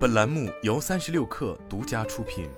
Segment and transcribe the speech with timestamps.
[0.00, 2.48] 本栏目由三十六氪独家出品。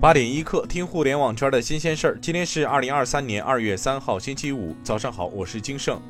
[0.00, 2.18] 八点一刻，听互联网圈的新鲜事儿。
[2.18, 6.00] 今天是二零二三年二月三号，星期五，早上好，我是金盛。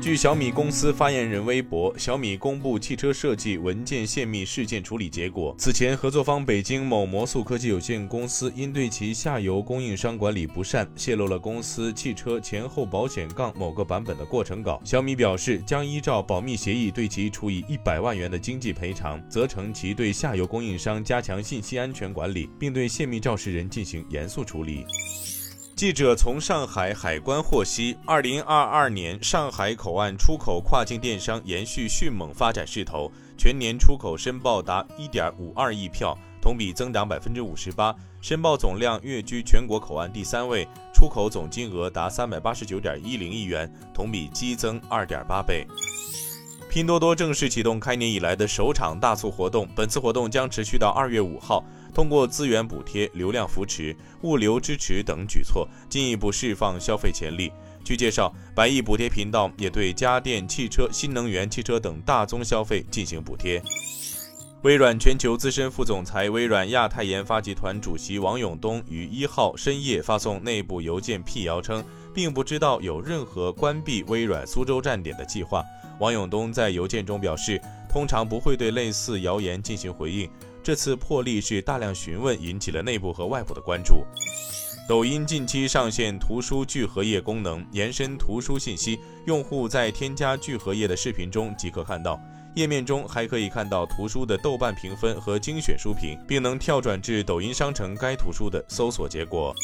[0.00, 5.54] 据小米公司发言人微博，小米公布汽车设计文件泄密事件处理结果。
[5.58, 14.80] 此前，合作方北京某魔速科技有限公司因对其下游供应商管理不善，泄露了公司汽车前后保险杠某个版本的过程稿。
[14.86, 24.86] 小米表示，将依照保密协议对其处以一百万元的经济赔偿，责成其对下游供应商加强信息安全管理，并对泄密肇事人进行严肃处理。
[25.80, 45.66] 记者从上海海关获悉，二零二二年上海口岸出口跨境电商延续迅猛发展势头，全年出口申报达一点五二亿票，同比增长百分之五十八，申报总量跃居全国口岸第三位，出口总金额达三百八十九点一零亿元，同比激增二点八倍。
[46.70, 51.64] 拼多多正式启动开年以来的首场大促活动，本次活动将持续到二月五号。
[51.92, 57.50] 通过资源补贴、流量扶持、物流支持等举措，进一步释放消费潜力。
[57.82, 63.60] 据介绍，百亿补贴频道也对家电、汽车、新能源汽车等大宗消费进行补贴。
[64.62, 75.64] 微软全球资深副总裁、微软亚太研发集团主席王永东于一号深夜发送内部邮件辟谣称，并不知道有任何关闭微软苏州站点的计划。
[76.00, 80.28] 王永东在邮件中表示，通常不会对类似谣言进行回应。
[80.62, 84.04] 这次破例是大量询问，引起了内部和外部的关注。
[84.88, 92.20] 抖音近期上线图书聚合页功能，延伸图书信息，用户在添加聚合页的视频中即可看到。
[92.56, 99.54] 页面中还可以看到图书的豆瓣评分和精选书评，并能跳转至抖音商城该图书的搜索结果。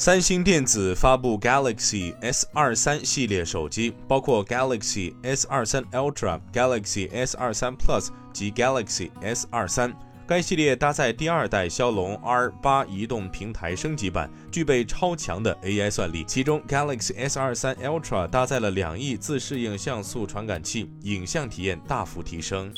[0.00, 9.92] 三星电子发布 Galaxy S 二三系列手机，包括 Galaxy S 二三 Ultra、Galaxy S 二三 Plus 及 Galaxy S 二三。
[10.24, 16.22] 该系列搭载第二代骁龙 R 八移动平台升级版，具备超强的 AI 算力。
[16.28, 22.72] 其中，Galaxy S 二三 Ultra 搭载了两亿自适应像素传感器，影像体验大幅提升。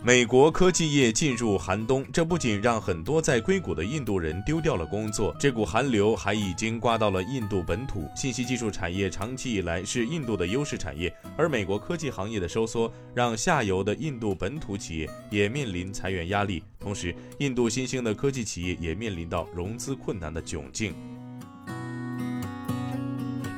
[0.00, 8.08] 美国科技业进入寒冬，这不仅让很多在硅谷的印度人丢掉了工作，这股寒流还已经刮到了印度本土。
[8.14, 20.94] 信息技术产业长期以来是印度的优势产业，而美国科技行业的收缩，让下游的印度本土企业也面临裁员压力，同时，印度新兴的科技企业也面临到融资困难的窘境。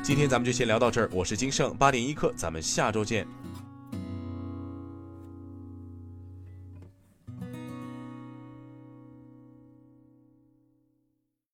[0.02, 3.26] 今天咱们就先聊到这儿，我是金盛八点一刻，咱们下周见。